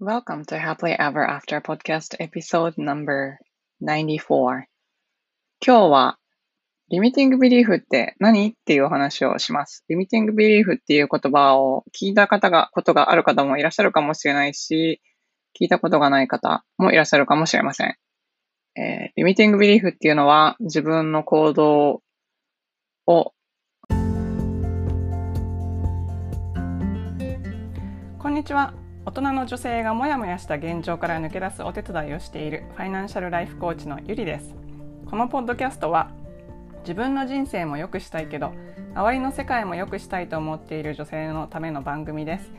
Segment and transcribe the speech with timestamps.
[0.00, 3.38] Welcome to Happily Ever After Podcast Episode Number
[3.82, 4.68] 94今
[5.60, 6.18] 日は
[6.88, 9.84] リミティングビリーフって何っていうお話をします。
[9.88, 15.00] リミティングビリーフっていう言葉を聞いた方が、ことがある方もいらっしゃるかもしれないし、
[15.60, 17.96] 聞いたことがない方もいらっしゃるかもしれません。
[18.76, 22.02] えー、リミティングビリーフっていうのは自分の行動
[23.06, 23.32] を
[28.20, 28.72] こんにちは。
[29.08, 34.54] 大人の女性がモヤモヤした現状から抜け出すお手伝いをしているファイナンシャルライフコーチのゆりです。
[35.06, 36.10] このポッドキャストは
[36.80, 38.52] 自分の人生も良くしたいけど
[38.94, 42.52] 周りの世界も良くしたいと思っている女性のための番組です。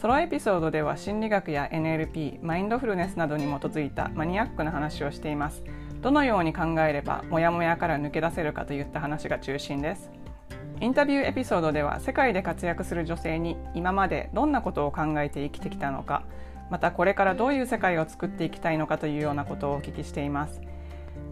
[0.00, 5.62] ソロエピソードでは心理学や NLP マインドフルネスなどに基づいたマニアックな話をしています。
[6.00, 10.10] どのように考えればモヤモヤから抜け出せるかといった話が中心です。
[10.82, 16.24] インタビューエピソードでは世界で活躍する女性に今までどんなことを考えて生きてきたのか
[16.70, 20.60] またこれからどういう世界を作っていきたいのかというようなことをお聞きしています。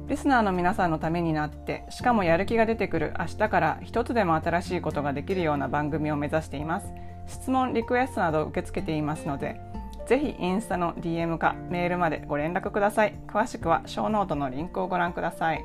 [0.06, 6.92] リスナーの皆さんのためになってしかもやる気が出てくる明日から一つでも新しいことができるような番組を目指しています。
[7.26, 9.60] 質問リクエストなど受け付けていますので
[10.06, 13.14] ぜひインスタの DM かメールまでご連絡ください。
[13.26, 15.64] 詳しくはショーノートのリンクをご覧ください。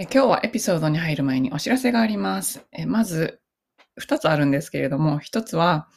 [0.00, 2.66] え今日はエピソードに入る前にお知らせがあります。
[2.72, 3.42] えまず、
[4.00, 5.90] 2つあるんですけれども、1つは、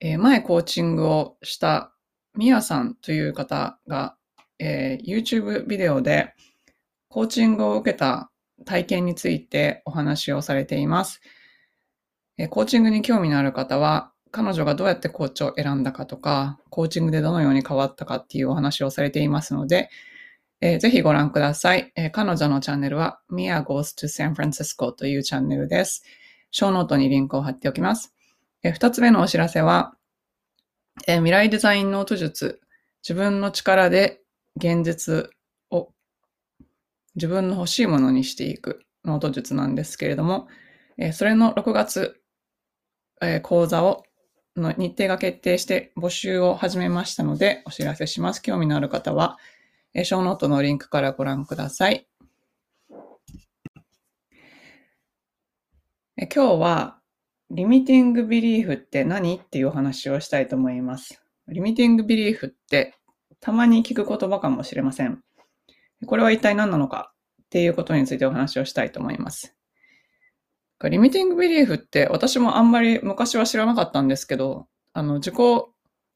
[0.00, 1.94] え前コーチングをした
[2.34, 4.18] ミヤさんという方が、
[4.58, 6.34] えー、YouTube ビデオで
[7.08, 8.30] コーチングを受けた
[8.66, 11.22] 体験についてお話をされています。
[12.36, 19.88] えコーチングに興味のある方は、彼女がどうやってコーチを選んだかとか、コーチングでどのように変わったかっていうお話をされていますので、
[20.64, 26.04] えー、ぜひご覧ください、えー、彼女のチャンネルは Mia Goes to San Francisco というチャンネルです。
[26.52, 28.14] ショーノートにリンクを貼っておきます。
[28.62, 29.96] えー、二つ目のお知らせは、
[31.08, 32.60] えー、未来デザインノート術、
[33.02, 34.20] 自分の力で
[34.54, 35.30] 現実
[35.70, 35.88] を
[37.16, 40.46] 自分の欲しいものにしていくノート術なんですけれども、
[40.96, 42.20] えー、それの6月、
[43.20, 44.04] えー、講座を
[44.54, 48.40] の日程が決定して募集を始めましたのでお知らせします。
[48.40, 49.38] 興味のある方は、
[49.94, 52.08] ショーノートのリンクからご覧ください。
[56.16, 56.98] え今日は、
[57.50, 61.22] リミティングビリーフって何っていうお話をしたいと思います。
[61.48, 62.94] リミティングビリーフって
[63.40, 65.20] たまに聞く言葉かもしれません。
[66.06, 69.54] これは一体何なのかっていうことについてお話をしたいと思います。
[70.88, 75.34] リミティングビリーフって私もあんまり昔は知らなかったんですけど、あの自己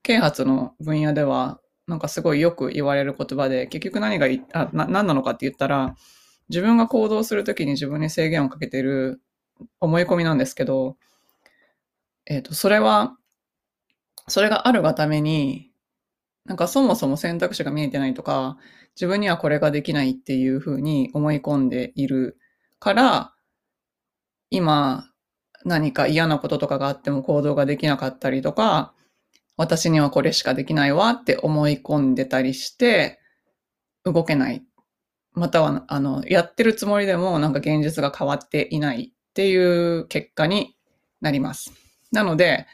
[0.03, 5.95] 啓発の分野ではなんかすごいよく言われる言葉で、結局何があな何なのかって言ったら、
[6.49, 9.21] 自分が行動するときに自分に制限をかけてる
[9.81, 10.97] 思い込みなんですけど、
[12.27, 13.17] えっ、ー、と、それは、
[14.29, 15.71] それがあるがために、
[16.45, 18.59] なんかそもそも選択肢が見えてないとか、
[18.97, 22.39] 自分にはこれができないっていうふうに思い込んでいる
[22.79, 23.35] から、
[24.51, 25.11] 今
[25.65, 28.95] 何か嫌なこととかがあっても行動ができなかったりとか、
[29.57, 33.21] 私にはこれしかできないわって思い込んでたりして、
[34.05, 34.65] 動けない。
[35.33, 40.77] または、あの、やってるつもりでもなんか現実が変わっていないっていう結果に
[41.21, 41.73] なります。
[42.13, 42.67] なので、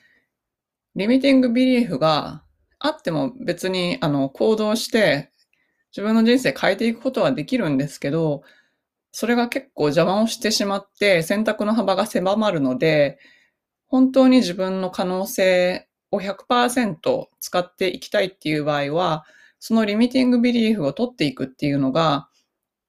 [0.95, 2.45] リミティングビリーフが
[2.79, 5.31] あっても別にあの行動して
[5.91, 8.43] 自分の人生変えていくことはできるんですけど、
[9.13, 13.19] それが結構邪魔をしてしまって選択の幅が狭まるので、
[13.89, 19.25] 本当に自分の可能性を100%使っていきたいっていう場合は、
[19.59, 22.29] そのリミティングビリーフを取っていくっていうのが、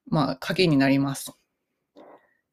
[0.08, 1.32] まあ、鍵になります。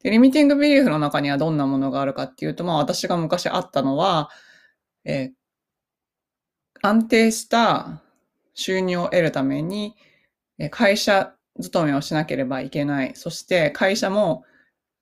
[0.03, 4.29] で、リミティングビリーフの中にはどんなものがあるかっていうと、まあ私が昔あったのは、
[5.05, 8.01] えー、安定した
[8.53, 9.95] 収入を得るために、
[10.57, 13.15] え会社勤めをしなければいけない。
[13.15, 14.43] そして会社も、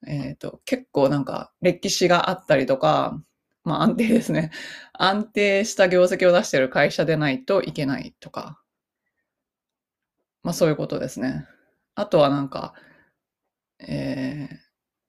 [0.08, 3.22] えっ、ー、と、結構なんか歴史があったりとか、
[3.70, 4.52] まあ安定ですね。
[4.94, 8.60] 安定した業績を出している会社でないといけないとか。
[10.42, 11.46] まあそういうことですね。
[11.94, 12.74] あとはなんか、
[13.80, 14.58] えー、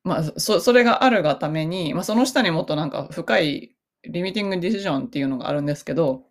[0.04, 3.74] まあそ、それがあるがために、まあその下にもっとなんか深い
[4.04, 6.26] リミティングディシジョンっていうのがあるんですけど、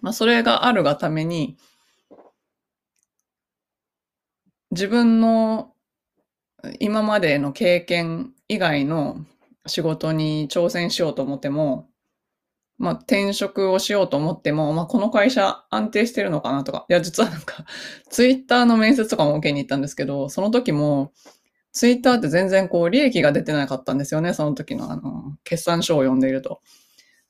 [0.00, 1.56] まあそれがあるがために、
[4.70, 5.74] 自分の
[6.78, 9.24] 今までの経験以外の
[9.66, 11.88] 仕事に挑戦しようと思っても、
[12.78, 16.84] まあ、転職をしようと思っても、まあ、この会社安定してるのかなとか。
[16.88, 17.64] いや、実はなんか、
[18.10, 21.12] ツイッターの面接とかも受けに行ったんですけど、その時も、
[21.72, 26.60] ツイッターって全然こう利益が出てなかったんですよね、その時のあの、決算書を読んでいると。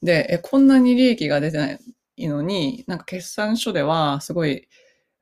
[0.02, 4.68] で、え、こんなに利益が出てないのに、なんか決算書ではすごい、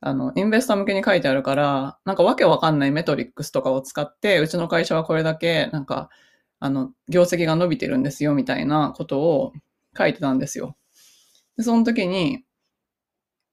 [0.00, 6.10] あの、インベスター向けに書いてあるから、なんかわけわかんないメトリックスとかを使って、うちの会社はこれだけ、なんか、
[6.60, 9.52] あの、業績が伸びてるんですよ、みたいなことを
[9.96, 10.76] 書いてたんですよ。
[11.56, 12.44] で、その時に、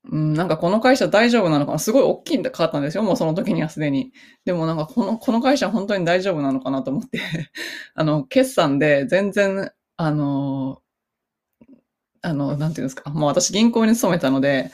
[0.10, 1.80] うん、なんかこの会社大丈夫なのかな？
[1.80, 3.04] すごい大きいかったんですよ。
[3.04, 4.12] もうその時にはすでに。
[4.46, 7.20] でもなんかこの、この会社本当に大丈夫なのかなと思って
[7.94, 10.82] あの、決算で全然、あの、
[12.22, 13.10] あの、なんていうんですか？
[13.12, 14.72] もう私銀行に勤めたので、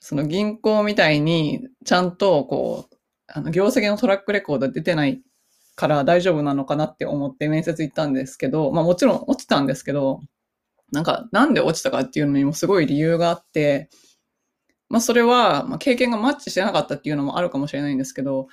[0.00, 2.96] その銀行みたいにちゃんとこう、
[3.28, 5.22] あの、業績のトラックレコード出てない
[5.78, 10.20] から大丈夫なのかなって思って面接行ったんですけど、まあもちろん落ちたんですけど、
[10.92, 13.88] なんかなんで落ちたかっていうのにもすごい理由があって、
[14.88, 18.48] まあそれは、ま、経験がマッチしてなかったっていうのもあるかもしれないんですけど、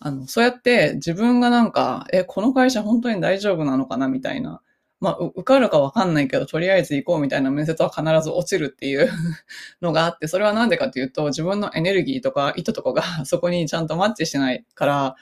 [0.00, 4.62] あの、そうやって自分がなんか、え、この会社本当に大丈夫なのかなみたいな。
[5.00, 9.10] まあ、受かるかわかんないけど、とりあえず行こうみたいな面接は必ず落ちるっていう
[9.82, 15.16] のがあって、それはなんでかっていうと、自分のエネルギーとか意図とかがそこにちゃんとマッチしてないから、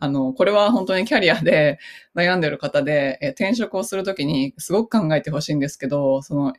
[0.00, 1.78] あの、これは本当にキャリアで
[2.14, 6.52] 悩んでる方で、え転職をするときにすごく考えてほしいんですけど、その、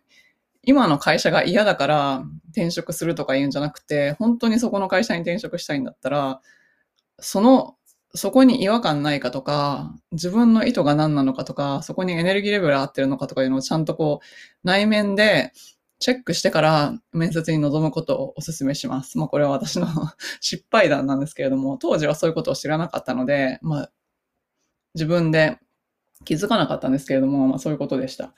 [0.63, 6.41] 今の会社が嫌だから転職するとか言うんじゃなくて、本当にそこの会社に転職したいんだったら、
[7.19, 7.75] その、
[8.15, 14.25] そこに違和感ないかとか、自分の意図が何なのかとか、そこにエネルギーレベル合ってるのかとかいうのをちゃんとこう、
[14.63, 15.51] 内面で
[16.05, 19.17] チェックしてから面接に臨むことをお勧めします。
[19.17, 19.87] まあこれは私の
[20.39, 23.91] 失敗談なんですけれども、当時はそういうことを知らなかったので、まあ
[24.93, 25.57] 自分で
[26.23, 28.35] 気づかなかったんですけれども、まあそういうことでした。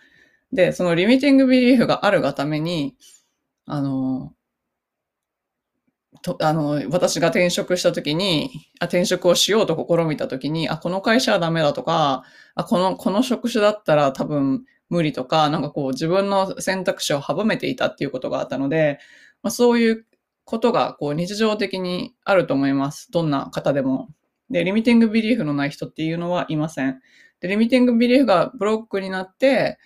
[0.53, 2.95] で、そのリミティングビリーフがあるがために、
[3.65, 4.31] あの、
[6.21, 8.49] とあの、私が転職した時に
[8.79, 12.23] あ、転職をしようと試みた時に、あ、この会社はダメだとか、
[12.55, 18.99] あ、この、この職種だったら多分無理とか、なんかこう自分の選択肢を阻めていたっていうことがあったので、
[19.43, 20.05] まあ、そういう
[20.45, 23.11] ことがこう日常的にあると思います。
[23.11, 24.09] どんな方でも。
[24.49, 26.99] で、リミティングビリーフのない人っていうのはいません。
[27.41, 29.77] で、リミティングビリーフがブロックになって、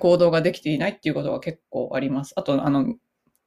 [0.00, 2.34] 行動ができていないっていうことが結構あります。
[2.36, 2.94] あと、あの、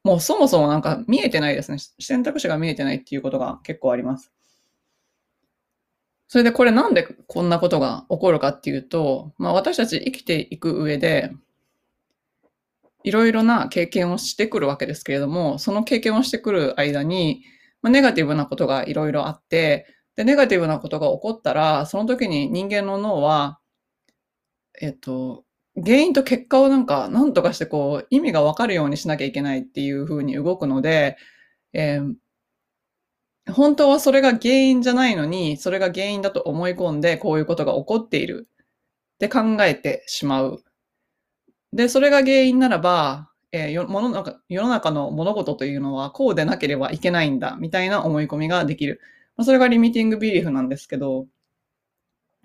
[0.04, 1.78] もうそもそもなんか見えてないですね。
[2.00, 4.32] 選択肢が見えてないっていうことが結構あります。
[6.32, 11.30] それでこれなんでこんなことが起こるかっていうと、まあ私たち生きていく上で、
[13.04, 17.44] いろいろな経験をしてくるわけですけれども、その経験をしてくる間に、
[17.82, 19.86] まあ、ネガティブなことがいろいろあって、
[20.16, 23.60] で、ネガティブなことが起こったら、その時に人間の脳は、
[24.80, 25.44] えっと、
[25.76, 31.18] 原因と結果をなんか、なんとかしてこう、意味がわかるようにしなきゃいけないっていう風に動くので、
[31.74, 32.14] えー、
[33.50, 38.48] 本当はそれが原因じゃないのに、それが原因だと思い込んで、こういうことが起こっている
[39.16, 40.64] って考えてしまう。
[41.74, 49.02] で、それが原因ならば、えー、世の中世の中の物事というのはこうでなければいけないんだ、みたいな思い込みができる。
[49.36, 51.28] まあ、それがリミティングビリーフなんですけど、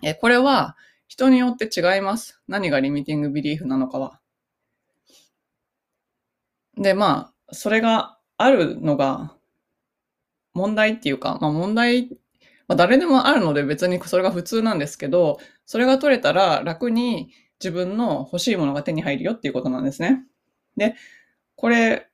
[0.03, 0.75] えー、これは、
[1.07, 2.41] 人によって違います。
[2.49, 4.19] 何がリミティングビリーフなのかは。
[6.77, 9.36] で、まあ、それがあるのが
[10.57, 12.09] 問題っていうか、まあ問題、
[12.67, 20.23] まあ誰でもあるので別にそれが普通なんですけど、それが取れたら楽に自分の欲しいものが手に入るよっていうことなんですね。
[20.75, 20.95] で、
[21.55, 22.07] これ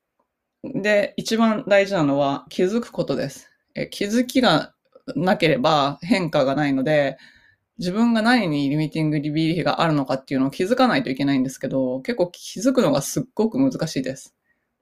[0.64, 3.50] で一番大事なのは気づくことです。
[3.76, 4.74] え気づきが
[5.16, 7.18] なければ変化がないので、
[7.80, 14.36] 自分が何にリミティングリビリーがあるのかっていうのを気づかないといけないんですけど、結構気づくのがすっごく難しいです。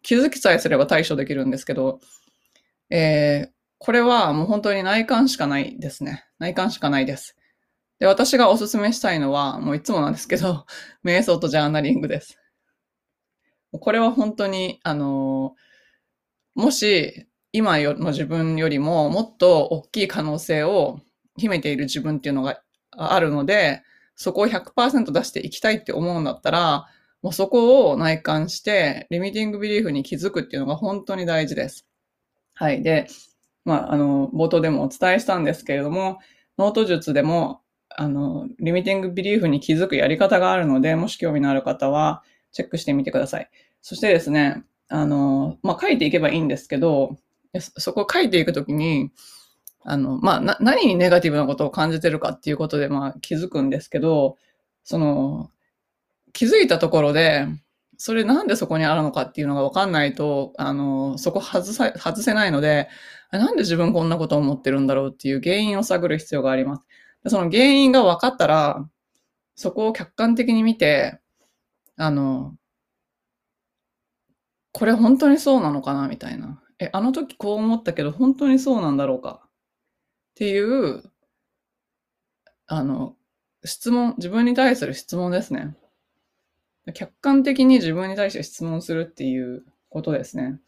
[0.03, 1.99] 気づきさえすれば対処できるんですけど、
[2.89, 3.49] えー、
[3.83, 6.23] これはもう本当に内観しかないですね。
[6.37, 7.35] 内観しかないです。
[7.97, 10.67] で、私がおすすめしたいのは、もういつもなんですけど、
[11.03, 12.37] 瞑想とジャーナリングです。
[13.71, 15.55] これは本当に、あの
[16.53, 20.99] もし今の自分よりももっと大きい可能性を
[21.37, 22.61] 秘めている自分っていうのが
[22.91, 23.81] あるので、
[24.15, 26.87] そこを100%出していきたいって思うんだったら、
[27.23, 31.87] もうそこを内観して、 limiting belief に気づくっていうのが本当に大事です。
[32.53, 32.83] はい。
[32.83, 33.07] で、
[33.65, 36.19] まあ、あの、冒頭でもお伝えしたんですけれども、
[36.57, 43.49] ノート術でも、あの、 limiting belief に気づくやり方があるので、もし興味のある方は、チェックしてみてください。
[43.81, 47.17] そしてですね、あの、まあ、書いていけばいいんですけど、
[47.59, 49.11] そこ書いていくときに、
[49.83, 54.37] あの、まあ、何にネガティブなことを感じてるかっていうことで、まあ、気づくんですけど、
[54.83, 55.49] その、
[56.33, 57.47] 気づいたところで、
[57.97, 62.89] それなんでそこにあるのかっていうのがわかんないと、あの、そこ外さ、外せないので、
[63.31, 66.83] なんで自分こんなこと思ってるんだろうっていう原因を探る必要があります。
[67.27, 68.87] その原因が分かったら、
[69.55, 71.19] そこを客観的に見て、
[71.97, 72.55] あの、
[74.73, 76.61] これ本当にそうなのかなみたいな。
[76.79, 79.49] え、あの時こう思ったけど、本当にそうなんだろうかっ
[80.35, 81.03] ていう、
[82.67, 83.15] あの、
[83.65, 85.75] 質問、自分に対する質問ですね。
[86.93, 90.59] 客観的に自分に対して質問するっていうことですね。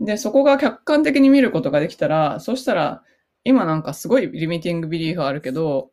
[0.00, 3.02] で、そこが客観的に見ることができたら、そしたら、
[3.44, 5.90] 今なんかすごいリミティングビリーフあるけど、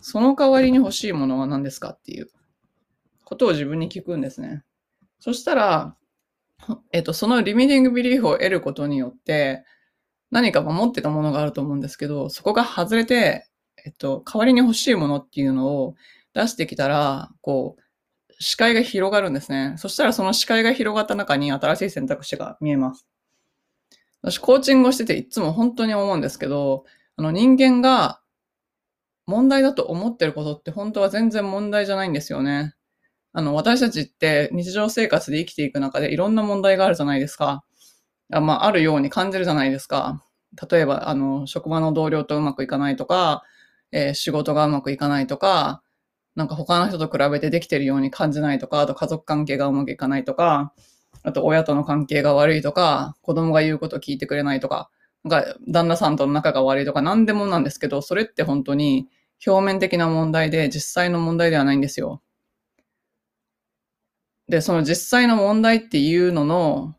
[0.00, 2.28] その代わりに欲しいものは何ですかっていう
[3.24, 4.62] ことを自分に聞くんですね。
[5.18, 5.96] そしたら、
[6.92, 9.64] えっと、そのリミティングビリーフを得ることによって、
[10.30, 13.48] 何か守ってたものがあると思うんですけど、そこが外れて、
[13.84, 15.94] えっと、代わりに欲しいものっていうのを
[16.34, 17.82] 出してきたら、こう、
[18.38, 19.74] 視界が広がるんですね。
[19.78, 23.06] そしたらその視界が広がった中に新しい選択肢が見えます。
[24.22, 26.84] 私、コーチングをしてていつも本当に思うんですけど、
[27.16, 28.20] あの人間が
[29.26, 32.74] 問題だと思ってることって本当は全然問題じゃないんですよね。
[33.32, 37.64] あの、私たちって日常生活で生きていく中でいろんな問題があるじゃないですか。
[38.32, 40.24] あまあ、あるように感じるじゃないですか。
[40.70, 43.42] 例えば、あの、職場の同僚とうまくいかないとか、
[43.92, 45.82] えー、仕事がうまくいかないとか、
[46.34, 50.72] なんか他の人と比べてできてるように感じないとか、あと家族関係がうまくいかないとか、
[51.22, 54.90] あと親との関係が悪いとか、子供が言うこと聞いてくれないとか、
[55.24, 59.08] なんか旦那さんとの仲が悪いとか何でもなんですけど、それって本当に
[59.46, 62.22] 表面的な問題で実際の問題ではないんですよ。
[64.48, 66.96] で、その実際の問題っていうのの、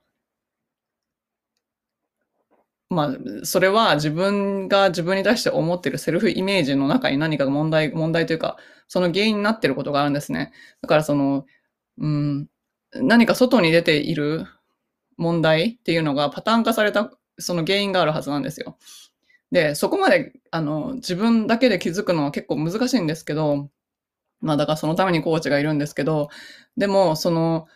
[2.90, 8.58] まあ、それは自分が自分に対して思ってるセルフイメージの中に何か問題、問題というか、
[8.88, 10.54] その原因になってることがあるんですね。
[10.82, 11.46] だからその、
[11.98, 12.48] うん、
[13.02, 14.46] 何か外に出ている
[15.18, 18.78] 問題っていうのがパターン化されたその原因があるはずなんですよ。
[19.52, 23.70] で、そこまであの自分だけで気づくのは結構難しいんですけど、
[24.42, 26.30] まあだからそのためにコーチがいるんですけど、
[26.76, 27.68] でもその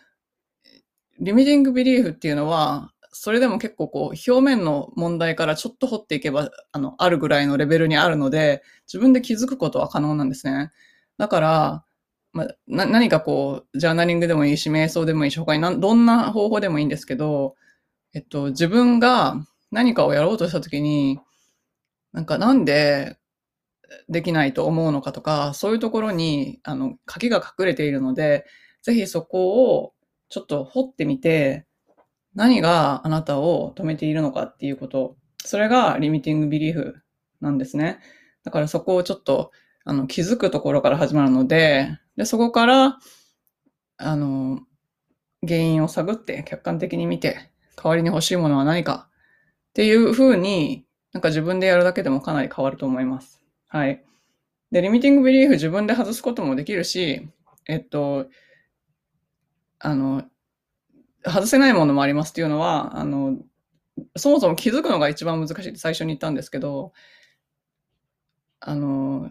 [1.20, 10.70] リミティングビリーフっていうのは、それでも結構こう表面の問題からちょっと掘っていけばあのあるぐらいのレベルにあるので、自分で気づくことは可能なんですね。
[11.18, 11.84] だから、
[12.32, 17.54] まあ、な何かこう、ジャーナリングでもいいし、瞑想でもいいし、他になどんな方法でもいいんですけど、
[18.14, 19.36] えっと、自分が
[19.70, 21.18] 何かをやろうとしたときに、
[22.12, 23.18] なんかなんで
[24.08, 28.46] できないと思うのかとか、そういうところに、あの、鍵が隠れているので、
[28.82, 29.94] ぜひそこを
[30.28, 31.66] ちょっと掘ってみて、
[32.34, 37.02] 何があなたを止めているのかっていうこと、それがリミティングビリーフ
[37.40, 38.00] なんですね。
[38.44, 39.52] だからそこをちょっと、
[39.84, 42.98] あの、気づくところから始まるので、で、そこから、
[43.98, 44.60] あの、
[45.46, 49.08] 原因を探って客観的に見て、代わりに欲しいものは何か
[49.70, 53.42] っていうふうに、なんか自分でやるだけでもかなり変わると思います。
[53.68, 54.04] はい。
[54.70, 57.28] で、リミティングビリーフ自分で外すこともできるし、
[57.66, 58.26] えっと、
[59.78, 60.24] あの、
[61.24, 63.38] 外せないものもありますっていうのは、あの、
[64.16, 66.92] そもそも気づくのが一番難しいって最初に言ったんですけど、
[68.60, 69.30] あの、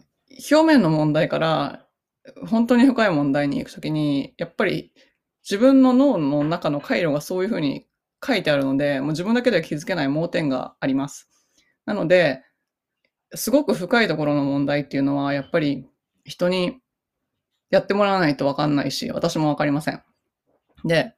[0.51, 1.85] 表面の問題から
[2.47, 4.91] 本当に深い問題に行くときに、やっぱり
[5.43, 7.88] 自分の脳の中の回路がそういうふうに
[8.25, 11.29] 書いてあるので、もう自分だけでは気づけない盲点があります。
[11.85, 12.43] なので、
[13.33, 15.88] すごく深いところの問題っていうのは、やっぱり
[16.25, 16.79] 人に
[17.69, 20.03] やってもらわないとわかんないし、私もわかりません。
[20.85, 21.15] で、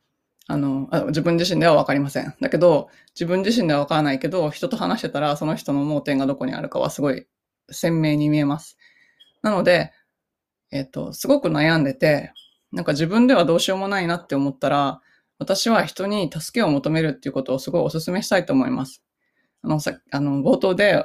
[0.48, 2.34] あのあ、自分自身ではわかりません。
[2.39, 7.25] だけど、自分自身ではわからないけど、人と話してたら、その人の盲点がどこにあるかはすごい
[7.72, 8.77] 鮮明に見えます。
[9.44, 9.92] なので、
[10.72, 12.34] えっ、と、すごく悩んでて、
[12.72, 15.02] なんか自分ではどうしようもないなって思ったら、
[15.38, 19.04] 私は人に助けを求めるっていうことをすごいお勧めしたいと思います。
[19.62, 21.04] あの、さあの、冒頭で、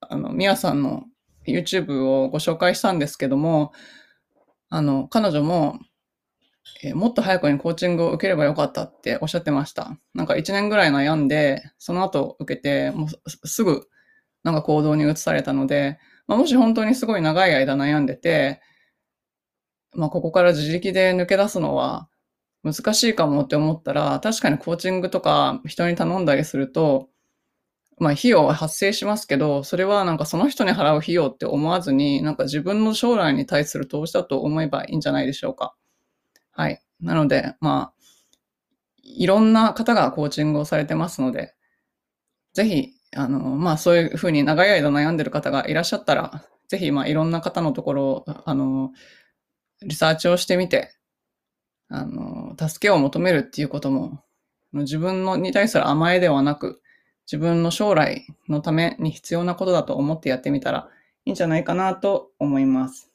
[0.00, 1.04] あの、みやさんの
[1.46, 3.72] YouTube をご紹介したんですけども、
[4.68, 5.78] あの、彼女も、
[6.82, 9.98] えー、もっと早くにコーチングを受ければよかったっておっしゃってました。
[10.14, 13.88] なんか1年ぐらい悩んで、その後受けて、もうすぐ
[14.44, 18.60] なんか行動に移されたので、まあ、もし本当にすごい長い間悩んでて、
[19.94, 22.08] まあ、ここから自力で抜け出すのは
[22.64, 27.08] 難しいかもって思ったら、確かにコーチングとか人に頼んだりすると、
[27.98, 35.74] まあ、費用は発生しますけど、それはなんかその人に払う費用って思わずに、なんか自分の将来に対する投資だと思えばいいんじゃないでしょうか。
[36.52, 36.82] はい。
[37.00, 38.02] なので、まあ、
[39.02, 41.54] いろんな方がコーチングをされてますので、
[42.54, 48.92] ぜひ、あの、まあそういうふうに長い間悩んでる方がいらっしゃったら、ぜひ、まあいろんな方のところを、あの、
[49.82, 50.94] リサーチをしてみて、
[51.88, 54.24] あの、助けを求めるっていうことも、
[54.72, 56.80] 自分のに対する甘えではなく、
[57.26, 60.88] 自分の将来のために必要なことだと思ってやってみたら
[61.24, 63.10] いいんじゃないかなと思います。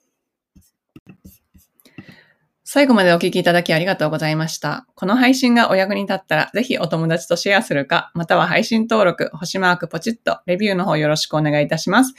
[2.69, 4.88] 最後までお聞きいただきありがとうございました。
[4.93, 12.13] この配信がお役に立ったら、ぜひお友達とシェアするか、または配信登録、星マークポチッと、レビューの方よろしくお願いいたします。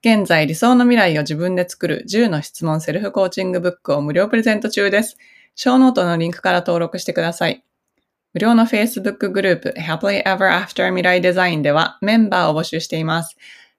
[0.00, 5.16] 現在、理想の未来を自分で作る10の質問セルフコーチングブックを無料プレゼント中です。
[5.54, 7.64] ショーノートのリンクから登録してください。
[8.34, 13.38] 無料の Facebook グループ Happily Ever After 未来デザインではメンバーを募集しています。